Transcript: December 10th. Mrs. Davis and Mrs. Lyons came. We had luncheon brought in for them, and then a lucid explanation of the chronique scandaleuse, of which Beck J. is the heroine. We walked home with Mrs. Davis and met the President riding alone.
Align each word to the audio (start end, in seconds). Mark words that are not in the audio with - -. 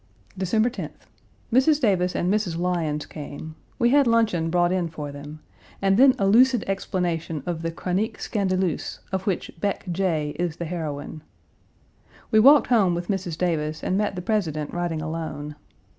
December 0.35 0.67
10th. 0.71 1.05
Mrs. 1.53 1.79
Davis 1.79 2.15
and 2.15 2.33
Mrs. 2.33 2.57
Lyons 2.57 3.05
came. 3.05 3.53
We 3.77 3.91
had 3.91 4.07
luncheon 4.07 4.49
brought 4.49 4.71
in 4.71 4.87
for 4.87 5.11
them, 5.11 5.41
and 5.79 5.95
then 5.95 6.15
a 6.17 6.25
lucid 6.25 6.63
explanation 6.67 7.43
of 7.45 7.61
the 7.61 7.69
chronique 7.69 8.17
scandaleuse, 8.19 8.97
of 9.11 9.27
which 9.27 9.51
Beck 9.59 9.85
J. 9.91 10.31
is 10.39 10.55
the 10.55 10.65
heroine. 10.65 11.21
We 12.31 12.39
walked 12.39 12.65
home 12.65 12.95
with 12.95 13.09
Mrs. 13.09 13.37
Davis 13.37 13.83
and 13.83 13.95
met 13.95 14.15
the 14.15 14.23
President 14.23 14.73
riding 14.73 15.03
alone. 15.03 15.55